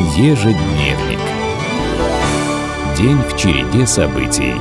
Ежедневник. 0.00 1.18
День 2.96 3.18
в 3.18 3.36
череде 3.36 3.84
событий. 3.84 4.54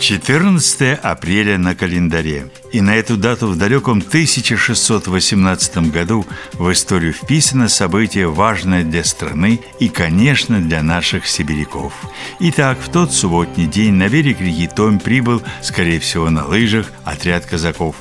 14 0.00 0.98
апреля 1.00 1.58
на 1.58 1.76
календаре. 1.76 2.50
И 2.72 2.80
на 2.80 2.96
эту 2.96 3.16
дату 3.16 3.46
в 3.46 3.56
далеком 3.56 3.98
1618 3.98 5.92
году 5.92 6.26
в 6.54 6.72
историю 6.72 7.12
вписано 7.12 7.68
событие, 7.68 8.26
важное 8.26 8.82
для 8.82 9.04
страны 9.04 9.60
и, 9.78 9.88
конечно, 9.88 10.60
для 10.60 10.82
наших 10.82 11.28
сибиряков. 11.28 11.92
Итак, 12.40 12.78
в 12.80 12.90
тот 12.90 13.12
субботний 13.12 13.66
день 13.66 13.94
на 13.94 14.08
берег 14.08 14.40
реки 14.40 14.66
Томь 14.66 14.98
прибыл, 14.98 15.40
скорее 15.62 16.00
всего, 16.00 16.30
на 16.30 16.46
лыжах, 16.48 16.90
отряд 17.04 17.46
казаков. 17.46 17.94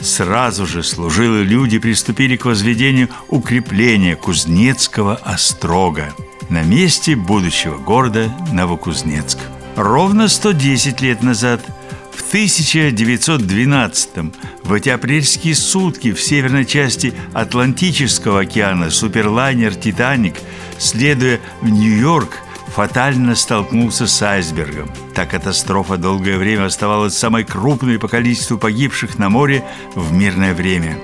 Сразу 0.00 0.66
же 0.66 0.82
служилые 0.82 1.44
люди 1.44 1.78
приступили 1.78 2.36
к 2.36 2.44
возведению 2.44 3.08
укрепления 3.28 4.16
Кузнецкого 4.16 5.16
острога 5.16 6.14
на 6.48 6.62
месте 6.62 7.16
будущего 7.16 7.76
города 7.78 8.32
Новокузнецк. 8.52 9.38
Ровно 9.76 10.28
110 10.28 11.00
лет 11.00 11.22
назад, 11.22 11.60
в 12.12 12.28
1912 12.28 14.08
в 14.64 14.72
эти 14.72 14.88
апрельские 14.88 15.54
сутки 15.54 16.12
в 16.12 16.20
северной 16.20 16.64
части 16.66 17.14
Атлантического 17.32 18.40
океана 18.40 18.90
суперлайнер 18.90 19.74
«Титаник», 19.74 20.34
следуя 20.78 21.40
в 21.62 21.68
Нью-Йорк, 21.68 22.40
фатально 22.78 23.34
столкнулся 23.34 24.06
с 24.06 24.22
айсбергом. 24.22 24.88
Та 25.12 25.26
катастрофа 25.26 25.96
долгое 25.96 26.38
время 26.38 26.66
оставалась 26.66 27.18
самой 27.18 27.42
крупной 27.42 27.98
по 27.98 28.06
количеству 28.06 28.56
погибших 28.56 29.18
на 29.18 29.28
море 29.28 29.64
в 29.96 30.12
мирное 30.12 30.54
время. 30.54 30.96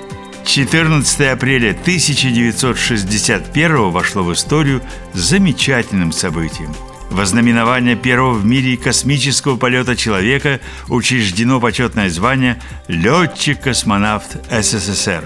14 0.47 1.33
апреля 1.33 1.73
1961 1.73 3.91
вошло 3.91 4.23
в 4.23 4.33
историю 4.33 4.83
замечательным 5.15 6.13
событием– 6.13 6.73
во 7.11 7.27
знаменование 7.27 7.97
первого 7.97 8.35
в 8.35 8.45
мире 8.45 8.77
космического 8.77 9.57
полета 9.57 9.95
человека 9.95 10.61
учреждено 10.89 11.61
почетное 11.61 12.09
звание 12.09 12.61
«Летчик-космонавт 12.89 14.39
СССР». 14.51 15.23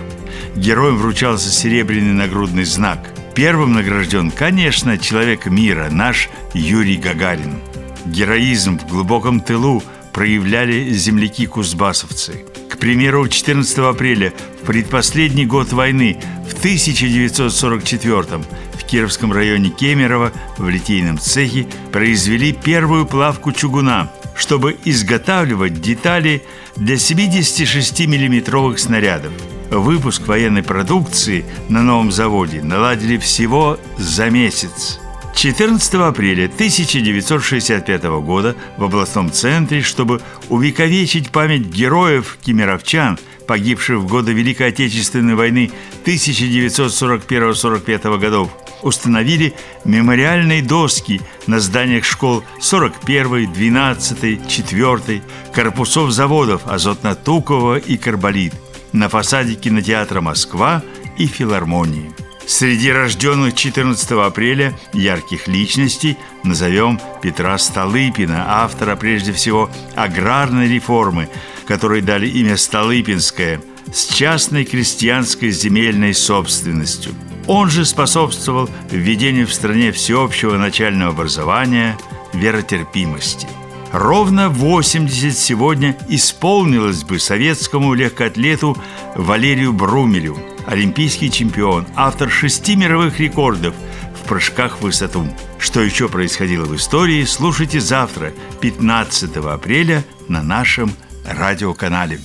Героем 0.54 0.98
вручался 0.98 1.50
серебряный 1.50 2.12
нагрудный 2.12 2.64
знак. 2.64 2.98
Первым 3.38 3.74
награжден, 3.74 4.32
конечно, 4.32 4.98
человек 4.98 5.46
мира, 5.46 5.90
наш 5.92 6.28
Юрий 6.54 6.96
Гагарин. 6.96 7.60
Героизм 8.04 8.80
в 8.80 8.88
глубоком 8.88 9.38
тылу 9.38 9.80
проявляли 10.12 10.90
земляки-кузбассовцы. 10.90 12.44
К 12.68 12.78
примеру, 12.78 13.28
14 13.28 13.78
апреля, 13.78 14.32
в 14.60 14.66
предпоследний 14.66 15.44
год 15.44 15.72
войны, 15.72 16.20
в 16.50 16.58
1944 16.58 18.42
Кировском 18.88 19.32
районе 19.32 19.68
Кемерово 19.68 20.32
в 20.56 20.68
литейном 20.68 21.18
цехе 21.18 21.68
произвели 21.92 22.52
первую 22.52 23.06
плавку 23.06 23.52
чугуна, 23.52 24.10
чтобы 24.34 24.76
изготавливать 24.84 25.80
детали 25.80 26.42
для 26.74 26.94
76-миллиметровых 26.94 28.78
снарядов. 28.78 29.32
Выпуск 29.70 30.26
военной 30.26 30.62
продукции 30.62 31.44
на 31.68 31.82
новом 31.82 32.10
заводе 32.10 32.62
наладили 32.62 33.18
всего 33.18 33.78
за 33.98 34.30
месяц. 34.30 34.98
14 35.34 35.94
апреля 35.94 36.46
1965 36.46 38.04
года 38.22 38.56
в 38.76 38.84
областном 38.84 39.30
центре, 39.30 39.82
чтобы 39.82 40.22
увековечить 40.48 41.30
память 41.30 41.66
героев 41.66 42.38
кемеровчан, 42.44 43.18
погибших 43.46 43.98
в 43.98 44.08
годы 44.08 44.32
Великой 44.32 44.68
Отечественной 44.68 45.34
войны 45.34 45.70
1941-45 46.04 48.18
годов, 48.18 48.50
установили 48.82 49.54
мемориальные 49.84 50.62
доски 50.62 51.20
на 51.46 51.60
зданиях 51.60 52.04
школ 52.04 52.42
41, 52.60 53.52
12, 53.52 54.48
4, 54.48 55.22
корпусов 55.54 56.10
заводов 56.10 56.66
Азотно-Тукового 56.66 57.78
и 57.78 57.96
Карболит, 57.96 58.54
на 58.92 59.08
фасаде 59.08 59.54
кинотеатра 59.54 60.20
«Москва» 60.20 60.82
и 61.16 61.26
филармонии. 61.26 62.12
Среди 62.46 62.90
рожденных 62.90 63.54
14 63.54 64.10
апреля 64.12 64.78
ярких 64.94 65.48
личностей 65.48 66.16
назовем 66.44 66.98
Петра 67.20 67.58
Столыпина, 67.58 68.44
автора 68.48 68.96
прежде 68.96 69.32
всего 69.32 69.70
аграрной 69.94 70.68
реформы, 70.68 71.28
которой 71.66 72.00
дали 72.00 72.26
имя 72.26 72.56
Столыпинская, 72.56 73.60
с 73.92 74.06
частной 74.06 74.64
крестьянской 74.64 75.50
земельной 75.50 76.14
собственностью– 76.14 77.12
он 77.48 77.70
же 77.70 77.86
способствовал 77.86 78.68
введению 78.90 79.46
в 79.46 79.54
стране 79.54 79.90
всеобщего 79.90 80.58
начального 80.58 81.12
образования, 81.12 81.98
веротерпимости. 82.34 83.48
Ровно 83.92 84.50
80 84.50 85.36
сегодня 85.36 85.96
исполнилось 86.08 87.04
бы 87.04 87.18
советскому 87.18 87.94
легкоатлету 87.94 88.76
Валерию 89.14 89.72
Брумелю, 89.72 90.36
олимпийский 90.66 91.30
чемпион, 91.30 91.86
автор 91.96 92.28
шести 92.28 92.76
мировых 92.76 93.18
рекордов 93.18 93.74
в 94.14 94.28
прыжках 94.28 94.78
в 94.78 94.82
высоту. 94.82 95.26
Что 95.58 95.80
еще 95.80 96.08
происходило 96.08 96.66
в 96.66 96.76
истории, 96.76 97.24
слушайте 97.24 97.80
завтра, 97.80 98.32
15 98.60 99.36
апреля, 99.38 100.04
на 100.28 100.42
нашем 100.42 100.92
радиоканале. 101.24 102.20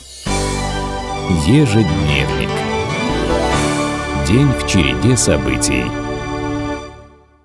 Ежедневник 1.47 2.49
День 4.27 4.49
в 4.51 4.67
череде 4.67 5.15
событий. 5.15 6.02